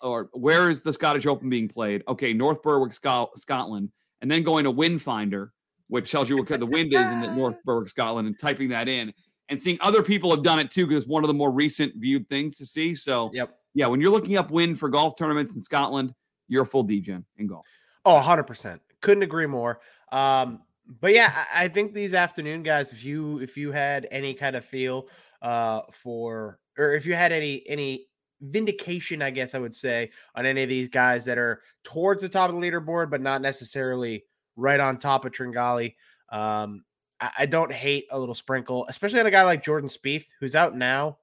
or 0.00 0.30
where 0.32 0.70
is 0.70 0.80
the 0.80 0.94
Scottish 0.94 1.26
Open 1.26 1.50
being 1.50 1.68
played? 1.68 2.02
Okay, 2.08 2.32
North 2.32 2.62
Berwick, 2.62 2.94
Scotland, 2.94 3.90
and 4.20 4.30
then 4.30 4.42
going 4.42 4.64
to 4.64 4.70
Wind 4.70 5.02
Finder, 5.02 5.52
which 5.88 6.10
tells 6.10 6.28
you 6.28 6.36
what 6.36 6.46
the 6.48 6.66
wind 6.66 6.92
is 6.92 7.08
in 7.10 7.20
the 7.20 7.32
North 7.34 7.56
Berwick, 7.64 7.88
Scotland, 7.88 8.26
and 8.26 8.38
typing 8.38 8.68
that 8.70 8.88
in 8.88 9.12
and 9.48 9.60
seeing 9.60 9.78
other 9.80 10.02
people 10.02 10.30
have 10.30 10.42
done 10.42 10.58
it 10.58 10.70
too 10.70 10.86
because 10.86 11.04
it's 11.04 11.10
one 11.10 11.22
of 11.24 11.28
the 11.28 11.34
more 11.34 11.50
recent 11.50 11.94
viewed 11.96 12.28
things 12.28 12.56
to 12.56 12.66
see. 12.66 12.94
So, 12.94 13.30
yep. 13.32 13.58
yeah, 13.74 13.86
when 13.86 14.00
you're 14.00 14.10
looking 14.10 14.36
up 14.36 14.50
wind 14.50 14.78
for 14.78 14.88
golf 14.88 15.16
tournaments 15.16 15.54
in 15.54 15.62
Scotland, 15.62 16.12
you're 16.48 16.62
a 16.62 16.66
full 16.66 16.84
DGen 16.84 17.24
in 17.38 17.46
golf. 17.46 17.64
Oh, 18.04 18.20
100%. 18.20 18.80
Couldn't 19.00 19.22
agree 19.22 19.46
more. 19.46 19.80
Um, 20.12 20.62
but 21.00 21.12
yeah, 21.12 21.32
I, 21.52 21.64
I 21.64 21.68
think 21.68 21.94
these 21.94 22.14
afternoon 22.14 22.62
guys, 22.62 22.92
if 22.92 23.04
you 23.04 23.38
if 23.40 23.56
you 23.56 23.72
had 23.72 24.06
any 24.10 24.34
kind 24.34 24.54
of 24.54 24.64
feel 24.64 25.08
uh 25.42 25.82
for 25.92 26.58
or 26.78 26.94
if 26.94 27.04
you 27.04 27.14
had 27.14 27.30
any 27.30 27.62
any 27.68 28.05
vindication, 28.40 29.22
I 29.22 29.30
guess 29.30 29.54
I 29.54 29.58
would 29.58 29.74
say, 29.74 30.10
on 30.34 30.46
any 30.46 30.62
of 30.62 30.68
these 30.68 30.88
guys 30.88 31.24
that 31.24 31.38
are 31.38 31.62
towards 31.84 32.22
the 32.22 32.28
top 32.28 32.50
of 32.50 32.56
the 32.56 32.60
leaderboard, 32.60 33.10
but 33.10 33.20
not 33.20 33.42
necessarily 33.42 34.24
right 34.56 34.80
on 34.80 34.98
top 34.98 35.24
of 35.24 35.32
Tringale. 35.32 35.94
Um, 36.30 36.84
I, 37.20 37.30
I 37.38 37.46
don't 37.46 37.72
hate 37.72 38.06
a 38.10 38.18
little 38.18 38.34
sprinkle, 38.34 38.86
especially 38.88 39.20
on 39.20 39.26
a 39.26 39.30
guy 39.30 39.44
like 39.44 39.64
Jordan 39.64 39.88
Spieth, 39.88 40.26
who's 40.40 40.54
out 40.54 40.76
now. 40.76 41.18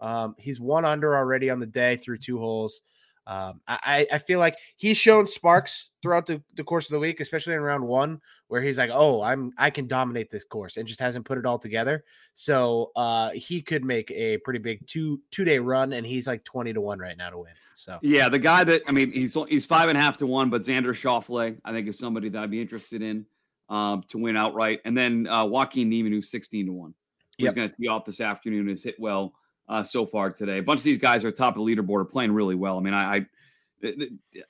Um, 0.00 0.34
he's 0.38 0.60
one 0.60 0.84
under 0.84 1.16
already 1.16 1.50
on 1.50 1.60
the 1.60 1.66
day 1.66 1.96
through 1.96 2.18
two 2.18 2.38
holes. 2.38 2.82
Um, 3.26 3.60
I, 3.66 4.06
I 4.12 4.18
feel 4.18 4.38
like 4.38 4.56
he's 4.76 4.96
shown 4.96 5.26
sparks 5.26 5.90
throughout 6.00 6.26
the, 6.26 6.42
the 6.54 6.62
course 6.62 6.86
of 6.86 6.92
the 6.92 7.00
week, 7.00 7.18
especially 7.18 7.54
in 7.54 7.60
round 7.60 7.84
one, 7.84 8.20
where 8.46 8.62
he's 8.62 8.78
like, 8.78 8.90
"Oh, 8.92 9.20
I'm 9.20 9.52
I 9.58 9.70
can 9.70 9.88
dominate 9.88 10.30
this 10.30 10.44
course," 10.44 10.76
and 10.76 10.86
just 10.86 11.00
hasn't 11.00 11.24
put 11.24 11.36
it 11.36 11.44
all 11.44 11.58
together. 11.58 12.04
So 12.34 12.92
uh, 12.94 13.30
he 13.30 13.62
could 13.62 13.84
make 13.84 14.12
a 14.12 14.38
pretty 14.38 14.60
big 14.60 14.86
two 14.86 15.20
two 15.32 15.44
day 15.44 15.58
run, 15.58 15.92
and 15.92 16.06
he's 16.06 16.26
like 16.28 16.44
twenty 16.44 16.72
to 16.72 16.80
one 16.80 17.00
right 17.00 17.16
now 17.16 17.30
to 17.30 17.38
win. 17.38 17.52
So 17.74 17.98
yeah, 18.00 18.28
the 18.28 18.38
guy 18.38 18.62
that 18.62 18.82
I 18.88 18.92
mean, 18.92 19.10
he's 19.10 19.36
he's 19.48 19.66
five 19.66 19.88
and 19.88 19.98
a 19.98 20.00
half 20.00 20.16
to 20.18 20.26
one, 20.26 20.48
but 20.48 20.62
Xander 20.62 20.94
Schauffele, 20.94 21.58
I 21.64 21.72
think, 21.72 21.88
is 21.88 21.98
somebody 21.98 22.28
that 22.28 22.42
I'd 22.42 22.50
be 22.50 22.60
interested 22.60 23.02
in 23.02 23.26
um, 23.68 24.04
to 24.08 24.18
win 24.18 24.36
outright, 24.36 24.80
and 24.84 24.96
then 24.96 25.26
uh, 25.26 25.44
Joaquin 25.44 25.88
Niemann, 25.88 26.12
who's 26.12 26.30
sixteen 26.30 26.66
to 26.66 26.72
one. 26.72 26.94
He's 27.36 27.46
yep. 27.46 27.54
going 27.56 27.68
to 27.68 27.76
tee 27.76 27.88
off 27.88 28.04
this 28.04 28.20
afternoon. 28.20 28.68
Has 28.68 28.84
hit 28.84 28.94
well 29.00 29.34
uh, 29.68 29.82
so 29.82 30.06
far 30.06 30.30
today. 30.30 30.58
A 30.58 30.62
bunch 30.62 30.80
of 30.80 30.84
these 30.84 30.98
guys 30.98 31.24
are 31.24 31.32
top 31.32 31.56
of 31.56 31.64
the 31.64 31.74
leaderboard, 31.74 32.02
are 32.02 32.04
playing 32.04 32.32
really 32.32 32.54
well. 32.54 32.78
I 32.78 32.80
mean, 32.80 32.94
I, 32.94 33.16
I 33.16 33.26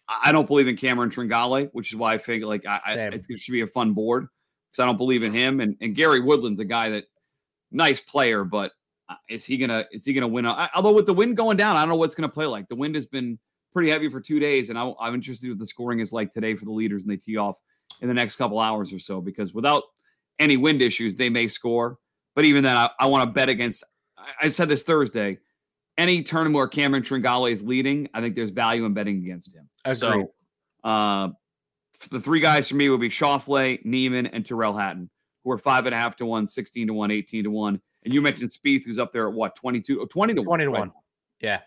I 0.08 0.32
don't 0.32 0.46
believe 0.46 0.68
in 0.68 0.76
Cameron 0.76 1.11
Tringale, 1.11 1.68
which 1.73 1.90
is 1.90 1.96
why 1.96 2.14
I 2.14 2.18
think 2.18 2.44
like 2.44 2.66
I, 2.66 2.80
I 2.85 2.92
it 3.12 3.25
should 3.38 3.52
be 3.52 3.61
a 3.61 3.66
fun 3.66 3.92
board 3.92 4.28
because 4.70 4.82
I 4.82 4.87
don't 4.87 4.96
believe 4.96 5.23
in 5.23 5.32
him. 5.32 5.61
And, 5.61 5.76
and 5.80 5.94
Gary 5.94 6.20
Woodland's 6.20 6.61
a 6.61 6.64
guy 6.64 6.90
that 6.90 7.04
nice 7.70 8.00
player, 8.00 8.44
but 8.44 8.73
uh, 9.08 9.16
is 9.28 9.44
he 9.44 9.56
gonna 9.56 9.85
is 9.92 10.04
he 10.04 10.12
gonna 10.12 10.28
win? 10.28 10.46
I, 10.46 10.70
although 10.75 10.92
with 10.92 11.06
the 11.06 11.14
wind 11.14 11.37
going 11.37 11.56
down, 11.56 11.76
I 11.76 11.80
don't 11.80 11.88
know 11.88 11.96
what's 11.96 12.14
gonna 12.14 12.28
play 12.28 12.46
like. 12.46 12.68
The 12.68 12.76
wind 12.76 12.94
has 12.94 13.06
been 13.06 13.38
pretty 13.73 13.90
heavy 13.90 14.08
for 14.08 14.20
two 14.20 14.38
days, 14.38 14.70
and 14.70 14.78
I, 14.78 14.92
I'm 15.00 15.14
interested 15.14 15.50
what 15.50 15.58
the 15.58 15.66
scoring 15.66 16.00
is 16.00 16.12
like 16.12 16.32
today 16.32 16.54
for 16.54 16.64
the 16.64 16.73
leaders, 16.73 17.02
and 17.02 17.11
they 17.11 17.16
tee 17.16 17.37
off 17.37 17.58
in 18.00 18.08
the 18.08 18.14
next 18.14 18.37
couple 18.37 18.61
hours 18.61 18.92
or 18.92 18.99
so 18.99 19.20
because 19.20 19.52
without 19.54 19.82
any 20.38 20.56
wind 20.56 20.82
issues, 20.82 21.14
they 21.14 21.30
may 21.30 21.49
score. 21.49 21.99
But 22.35 22.44
even 22.44 22.62
then, 22.62 22.76
I, 22.76 22.90
I 23.00 23.06
want 23.06 23.28
to 23.28 23.32
bet 23.32 23.49
against. 23.49 23.82
I 24.40 24.49
said 24.49 24.68
this 24.68 24.83
Thursday 24.83 25.38
any 25.99 26.23
tournament 26.23 26.56
where 26.56 26.68
Cameron 26.68 27.02
Tringale 27.02 27.50
is 27.50 27.62
leading, 27.62 28.09
I 28.12 28.21
think 28.21 28.37
there's 28.37 28.50
value 28.50 28.85
in 28.85 28.95
betting 28.95 29.18
against 29.18 29.54
him. 29.54 29.68
Agreed. 29.85 29.99
So, 29.99 30.33
uh, 30.85 31.28
the 32.11 32.21
three 32.21 32.40
guys 32.40 32.68
for 32.68 32.75
me 32.75 32.88
would 32.88 33.00
be 33.00 33.09
Schauffele, 33.09 33.85
Niemann, 33.85 34.26
and 34.26 34.45
Tyrrell 34.45 34.76
Hatton, 34.76 35.09
who 35.45 35.50
are 35.50 35.59
five 35.59 35.87
and 35.87 35.95
a 35.95 35.99
half 35.99 36.16
to 36.16 36.26
one, 36.26 36.47
16 36.47 36.88
to 36.88 36.92
one, 36.92 37.11
18 37.11 37.45
to 37.45 37.50
one. 37.50 37.80
And 38.04 38.12
you 38.12 38.21
mentioned 38.21 38.50
Spieth, 38.50 38.85
who's 38.85 38.99
up 38.99 39.12
there 39.12 39.26
at 39.26 39.35
what, 39.35 39.56
22, 39.56 40.06
20 40.06 40.35
to 40.35 40.42
20 40.42 40.64
to 40.64 40.71
one. 40.71 40.92
Yeah. 41.40 41.61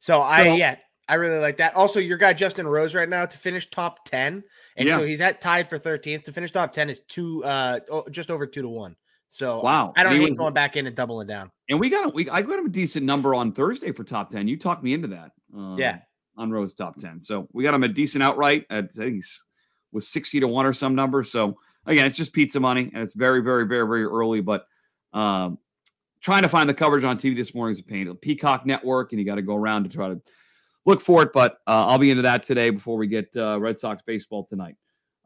So, 0.00 0.14
so 0.14 0.20
I, 0.20 0.54
yeah, 0.54 0.76
I 1.08 1.14
really 1.14 1.38
like 1.38 1.58
that. 1.58 1.76
Also, 1.76 2.00
your 2.00 2.18
guy 2.18 2.32
Justin 2.32 2.66
Rose 2.66 2.94
right 2.94 3.08
now 3.08 3.24
to 3.24 3.38
finish 3.38 3.70
top 3.70 4.04
10. 4.04 4.42
And 4.76 4.88
yeah. 4.88 4.96
so 4.96 5.04
he's 5.04 5.20
at 5.20 5.40
tied 5.40 5.68
for 5.68 5.78
13th. 5.78 6.24
To 6.24 6.32
finish 6.32 6.50
top 6.50 6.72
10 6.72 6.90
is 6.90 7.00
two, 7.08 7.44
uh, 7.44 7.80
just 8.10 8.30
over 8.30 8.46
two 8.46 8.62
to 8.62 8.68
one. 8.68 8.96
So 9.34 9.58
wow, 9.58 9.92
I 9.96 10.04
don't 10.04 10.14
hate 10.14 10.36
going 10.36 10.54
back 10.54 10.76
in 10.76 10.86
and 10.86 10.94
doubling 10.94 11.26
down. 11.26 11.50
And 11.68 11.80
we 11.80 11.90
got 11.90 12.06
a, 12.06 12.08
we 12.10 12.30
I 12.30 12.40
got 12.40 12.56
him 12.56 12.66
a 12.66 12.68
decent 12.68 13.04
number 13.04 13.34
on 13.34 13.50
Thursday 13.50 13.90
for 13.90 14.04
top 14.04 14.30
ten. 14.30 14.46
You 14.46 14.56
talked 14.56 14.84
me 14.84 14.94
into 14.94 15.08
that. 15.08 15.32
Um, 15.52 15.74
yeah, 15.76 15.98
on 16.36 16.52
Rose 16.52 16.72
top 16.72 16.98
ten. 16.98 17.18
So 17.18 17.48
we 17.52 17.64
got 17.64 17.74
him 17.74 17.82
a 17.82 17.88
decent 17.88 18.22
outright. 18.22 18.64
At, 18.70 18.84
I 18.84 18.86
think 18.86 19.14
he's 19.14 19.42
was 19.90 20.06
sixty 20.06 20.38
to 20.38 20.46
one 20.46 20.66
or 20.66 20.72
some 20.72 20.94
number. 20.94 21.24
So 21.24 21.58
again, 21.84 22.06
it's 22.06 22.16
just 22.16 22.32
pizza 22.32 22.60
money, 22.60 22.92
and 22.94 23.02
it's 23.02 23.14
very 23.14 23.42
very 23.42 23.66
very 23.66 23.84
very 23.84 24.04
early. 24.04 24.40
But 24.40 24.66
um, 25.12 25.58
trying 26.20 26.44
to 26.44 26.48
find 26.48 26.68
the 26.68 26.74
coverage 26.74 27.02
on 27.02 27.18
TV 27.18 27.34
this 27.34 27.56
morning 27.56 27.72
is 27.72 27.80
a 27.80 27.84
pain. 27.84 28.06
The 28.06 28.14
Peacock 28.14 28.64
Network, 28.64 29.10
and 29.10 29.18
you 29.18 29.26
got 29.26 29.34
to 29.34 29.42
go 29.42 29.56
around 29.56 29.82
to 29.82 29.90
try 29.90 30.10
to 30.10 30.22
look 30.86 31.00
for 31.00 31.24
it. 31.24 31.32
But 31.32 31.54
uh, 31.66 31.86
I'll 31.86 31.98
be 31.98 32.10
into 32.10 32.22
that 32.22 32.44
today 32.44 32.70
before 32.70 32.96
we 32.96 33.08
get 33.08 33.36
uh, 33.36 33.58
Red 33.58 33.80
Sox 33.80 34.00
baseball 34.06 34.44
tonight. 34.44 34.76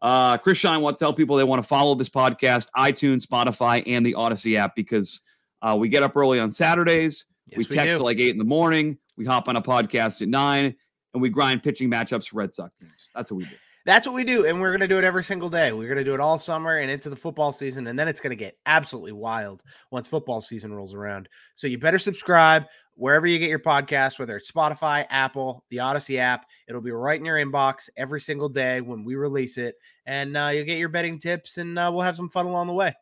Uh, 0.00 0.38
Chris 0.38 0.60
Scheim 0.62 0.80
want 0.80 0.98
to 0.98 1.04
tell 1.04 1.12
people 1.12 1.36
they 1.36 1.44
want 1.44 1.62
to 1.62 1.66
follow 1.66 1.94
this 1.94 2.08
podcast, 2.08 2.68
iTunes, 2.76 3.26
Spotify, 3.26 3.82
and 3.86 4.04
the 4.06 4.14
Audacy 4.14 4.56
app 4.56 4.76
because 4.76 5.20
uh, 5.62 5.76
we 5.78 5.88
get 5.88 6.02
up 6.02 6.16
early 6.16 6.38
on 6.38 6.52
Saturdays. 6.52 7.24
Yes, 7.46 7.58
we 7.58 7.64
text 7.64 7.98
we 7.98 8.04
like 8.04 8.18
eight 8.18 8.30
in 8.30 8.38
the 8.38 8.44
morning. 8.44 8.98
We 9.16 9.24
hop 9.24 9.48
on 9.48 9.56
a 9.56 9.62
podcast 9.62 10.22
at 10.22 10.28
nine, 10.28 10.76
and 11.14 11.22
we 11.22 11.30
grind 11.30 11.62
pitching 11.62 11.90
matchups 11.90 12.28
for 12.28 12.36
Red 12.36 12.54
Sox 12.54 12.72
games. 12.80 12.92
That's 13.14 13.32
what 13.32 13.38
we 13.38 13.44
do. 13.44 13.54
That's 13.84 14.06
what 14.06 14.14
we 14.14 14.22
do, 14.22 14.44
and 14.44 14.60
we're 14.60 14.70
going 14.70 14.80
to 14.80 14.88
do 14.88 14.98
it 14.98 15.04
every 15.04 15.24
single 15.24 15.48
day. 15.48 15.72
We're 15.72 15.88
going 15.88 15.96
to 15.96 16.04
do 16.04 16.12
it 16.12 16.20
all 16.20 16.38
summer 16.38 16.76
and 16.76 16.90
into 16.90 17.08
the 17.08 17.16
football 17.16 17.52
season, 17.52 17.86
and 17.86 17.98
then 17.98 18.06
it's 18.06 18.20
going 18.20 18.32
to 18.32 18.36
get 18.36 18.58
absolutely 18.66 19.12
wild 19.12 19.62
once 19.90 20.06
football 20.06 20.42
season 20.42 20.74
rolls 20.74 20.92
around. 20.92 21.26
So 21.54 21.66
you 21.66 21.78
better 21.78 21.98
subscribe 21.98 22.66
wherever 22.98 23.26
you 23.26 23.38
get 23.38 23.48
your 23.48 23.60
podcast, 23.60 24.18
whether 24.18 24.36
it's 24.36 24.50
Spotify, 24.50 25.06
Apple, 25.08 25.64
the 25.70 25.78
Audacy 25.78 26.18
app. 26.18 26.46
It'll 26.68 26.82
be 26.82 26.90
right 26.90 27.18
in 27.18 27.24
your 27.24 27.36
inbox 27.36 27.88
every 27.96 28.20
single 28.20 28.48
day 28.48 28.80
when 28.80 29.04
we 29.04 29.14
release 29.14 29.56
it, 29.56 29.76
and 30.04 30.36
uh, 30.36 30.50
you'll 30.52 30.66
get 30.66 30.78
your 30.78 30.88
betting 30.88 31.18
tips, 31.18 31.56
and 31.56 31.78
uh, 31.78 31.90
we'll 31.92 32.02
have 32.02 32.16
some 32.16 32.28
fun 32.28 32.46
along 32.46 32.66
the 32.66 32.74
way. 32.74 32.94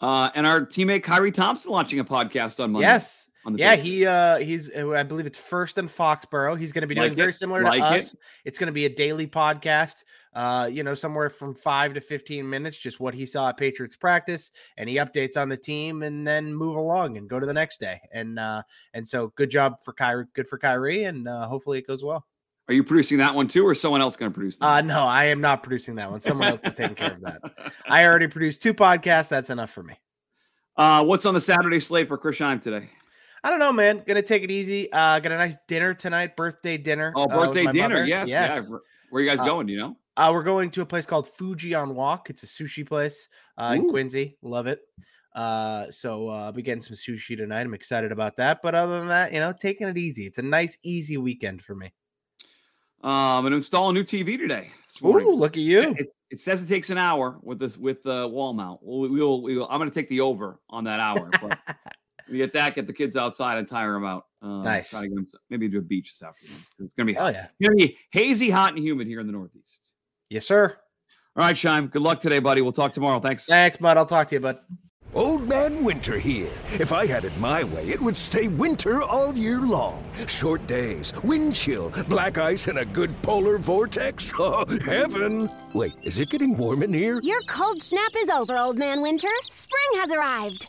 Uh, 0.00 0.30
and 0.34 0.46
our 0.46 0.66
teammate 0.66 1.04
Kyrie 1.04 1.30
Thompson 1.30 1.70
launching 1.70 2.00
a 2.00 2.04
podcast 2.04 2.62
on 2.62 2.72
Monday. 2.72 2.86
Yes. 2.86 3.28
yeah, 3.54 3.76
he 3.76 4.04
uh 4.04 4.38
he's 4.38 4.70
uh, 4.74 4.90
I 4.90 5.04
believe 5.04 5.26
it's 5.26 5.38
first 5.38 5.78
in 5.78 5.88
Foxborough. 5.88 6.58
He's 6.58 6.72
going 6.72 6.82
to 6.82 6.88
be 6.88 6.94
doing 6.94 7.10
like 7.10 7.16
very 7.16 7.32
similar 7.32 7.62
like 7.62 7.80
to 7.80 7.86
us. 7.86 8.12
It. 8.12 8.20
It's 8.44 8.58
going 8.58 8.66
to 8.66 8.72
be 8.72 8.84
a 8.84 8.88
daily 8.88 9.26
podcast 9.26 9.94
uh, 10.34 10.68
you 10.70 10.82
know, 10.82 10.94
somewhere 10.94 11.30
from 11.30 11.54
five 11.54 11.94
to 11.94 12.00
15 12.00 12.48
minutes, 12.48 12.78
just 12.78 13.00
what 13.00 13.14
he 13.14 13.26
saw 13.26 13.48
at 13.48 13.56
Patriots 13.56 13.96
practice, 13.96 14.50
and 14.76 14.88
he 14.88 14.96
updates 14.96 15.36
on 15.36 15.48
the 15.48 15.56
team 15.56 16.02
and 16.02 16.26
then 16.26 16.54
move 16.54 16.76
along 16.76 17.16
and 17.16 17.28
go 17.28 17.38
to 17.38 17.46
the 17.46 17.52
next 17.52 17.80
day. 17.80 18.00
And 18.12 18.38
uh, 18.38 18.62
and 18.94 19.06
so 19.06 19.32
good 19.36 19.50
job 19.50 19.80
for 19.82 19.92
Kyrie, 19.92 20.26
good 20.34 20.48
for 20.48 20.58
Kyrie, 20.58 21.04
and 21.04 21.28
uh, 21.28 21.46
hopefully 21.46 21.78
it 21.78 21.86
goes 21.86 22.02
well. 22.02 22.26
Are 22.68 22.74
you 22.74 22.84
producing 22.84 23.18
that 23.18 23.34
one 23.34 23.48
too, 23.48 23.66
or 23.66 23.74
someone 23.74 24.00
else 24.00 24.16
going 24.16 24.30
to 24.30 24.34
produce 24.34 24.56
that? 24.58 24.66
Uh, 24.66 24.80
no, 24.82 25.00
I 25.00 25.24
am 25.24 25.40
not 25.40 25.62
producing 25.62 25.96
that 25.96 26.10
one. 26.10 26.20
Someone 26.20 26.48
else 26.48 26.64
is 26.64 26.74
taking 26.74 26.94
care 26.94 27.12
of 27.12 27.20
that. 27.22 27.40
I 27.86 28.04
already 28.04 28.28
produced 28.28 28.62
two 28.62 28.72
podcasts. 28.72 29.28
That's 29.28 29.50
enough 29.50 29.70
for 29.70 29.82
me. 29.82 29.98
Uh, 30.76 31.04
what's 31.04 31.26
on 31.26 31.34
the 31.34 31.40
Saturday 31.40 31.80
slate 31.80 32.08
for 32.08 32.16
Chris 32.16 32.38
Scheim 32.38 32.60
today? 32.62 32.88
I 33.44 33.50
don't 33.50 33.58
know, 33.58 33.72
man. 33.72 34.02
Gonna 34.06 34.22
take 34.22 34.44
it 34.44 34.50
easy. 34.50 34.90
Uh, 34.92 35.18
got 35.18 35.32
a 35.32 35.36
nice 35.36 35.56
dinner 35.66 35.92
tonight, 35.92 36.36
birthday 36.36 36.78
dinner. 36.78 37.12
Oh, 37.16 37.24
uh, 37.24 37.26
birthday 37.26 37.66
uh, 37.66 37.72
dinner. 37.72 37.88
Mother. 37.88 38.06
Yes, 38.06 38.28
yes. 38.28 38.68
Yeah. 38.70 38.78
Where 39.10 39.20
are 39.20 39.24
you 39.24 39.28
guys 39.28 39.40
uh, 39.40 39.44
going? 39.44 39.66
Do 39.66 39.72
you 39.72 39.80
know? 39.80 39.96
Uh, 40.16 40.30
we're 40.32 40.42
going 40.42 40.70
to 40.70 40.82
a 40.82 40.86
place 40.86 41.06
called 41.06 41.26
Fuji 41.26 41.74
on 41.74 41.94
Walk. 41.94 42.28
It's 42.28 42.42
a 42.42 42.46
sushi 42.46 42.86
place 42.86 43.28
uh, 43.56 43.72
in 43.74 43.88
Quincy. 43.88 44.36
Love 44.42 44.66
it. 44.66 44.80
Uh, 45.34 45.90
so 45.90 46.28
uh, 46.28 46.44
I'll 46.44 46.52
be 46.52 46.60
getting 46.60 46.82
some 46.82 46.96
sushi 46.96 47.36
tonight. 47.36 47.62
I'm 47.62 47.72
excited 47.72 48.12
about 48.12 48.36
that. 48.36 48.60
But 48.62 48.74
other 48.74 48.98
than 48.98 49.08
that, 49.08 49.32
you 49.32 49.40
know, 49.40 49.52
taking 49.52 49.88
it 49.88 49.96
easy. 49.96 50.26
It's 50.26 50.38
a 50.38 50.42
nice, 50.42 50.78
easy 50.82 51.16
weekend 51.16 51.62
for 51.62 51.74
me. 51.74 51.92
Um, 53.02 53.46
and 53.46 53.54
install 53.54 53.90
a 53.90 53.92
new 53.92 54.04
TV 54.04 54.38
today. 54.38 54.70
Ooh, 55.02 55.34
look 55.34 55.52
at 55.52 55.62
you. 55.62 55.94
It, 55.98 56.14
it, 56.30 56.40
says 56.40 56.62
it 56.62 56.68
takes 56.68 56.90
an 56.90 56.98
hour 56.98 57.38
with 57.42 57.58
this 57.58 57.76
with 57.76 58.02
the 58.04 58.28
wall 58.28 58.52
mount. 58.52 58.80
We'll, 58.82 59.10
we'll, 59.10 59.42
we'll 59.42 59.66
I'm 59.68 59.78
going 59.78 59.90
to 59.90 59.94
take 59.94 60.08
the 60.08 60.20
over 60.20 60.60
on 60.68 60.84
that 60.84 61.00
hour. 61.00 61.28
But 61.40 61.58
we 62.30 62.36
get 62.36 62.52
that, 62.52 62.74
get 62.74 62.86
the 62.86 62.92
kids 62.92 63.16
outside 63.16 63.58
and 63.58 63.66
tire 63.66 63.94
them 63.94 64.04
out. 64.04 64.26
Uh, 64.40 64.62
nice. 64.62 64.90
Try 64.90 65.00
to 65.00 65.08
get 65.08 65.14
them, 65.16 65.26
maybe 65.50 65.68
to 65.70 65.78
a 65.78 65.82
beach 65.82 66.12
this 66.12 66.22
afternoon. 66.22 66.58
It's 66.80 66.94
going 66.94 67.08
to 67.08 67.12
be. 67.12 67.18
Oh, 67.18 67.28
yeah. 67.28 67.48
It's 67.58 67.68
going 67.68 67.78
to 67.78 67.86
be 67.88 67.98
hazy, 68.12 68.50
hot, 68.50 68.74
and 68.74 68.84
humid 68.84 69.08
here 69.08 69.18
in 69.18 69.26
the 69.26 69.32
Northeast. 69.32 69.88
Yes, 70.32 70.46
sir. 70.46 70.78
All 71.36 71.44
right, 71.44 71.54
Scheim. 71.54 71.90
Good 71.90 72.00
luck 72.00 72.20
today, 72.20 72.38
buddy. 72.38 72.62
We'll 72.62 72.72
talk 72.72 72.94
tomorrow. 72.94 73.20
Thanks. 73.20 73.44
Thanks, 73.44 73.76
bud. 73.76 73.98
I'll 73.98 74.06
talk 74.06 74.28
to 74.28 74.36
you, 74.36 74.40
bud. 74.40 74.60
Old 75.14 75.46
Man 75.46 75.84
Winter 75.84 76.18
here. 76.18 76.48
If 76.80 76.90
I 76.90 77.04
had 77.04 77.26
it 77.26 77.36
my 77.38 77.64
way, 77.64 77.86
it 77.88 78.00
would 78.00 78.16
stay 78.16 78.48
winter 78.48 79.02
all 79.02 79.34
year 79.36 79.60
long. 79.60 80.02
Short 80.26 80.66
days, 80.66 81.12
wind 81.22 81.54
chill, 81.54 81.92
black 82.08 82.38
ice, 82.38 82.66
and 82.66 82.78
a 82.78 82.86
good 82.86 83.10
polar 83.20 83.58
vortex. 83.58 84.32
Oh, 84.38 84.64
heaven! 84.86 85.50
Wait, 85.74 85.92
is 86.02 86.18
it 86.18 86.30
getting 86.30 86.56
warm 86.56 86.82
in 86.82 86.94
here? 86.94 87.20
Your 87.22 87.42
cold 87.42 87.82
snap 87.82 88.12
is 88.16 88.30
over, 88.30 88.56
Old 88.56 88.78
Man 88.78 89.02
Winter. 89.02 89.28
Spring 89.50 90.00
has 90.00 90.10
arrived. 90.10 90.68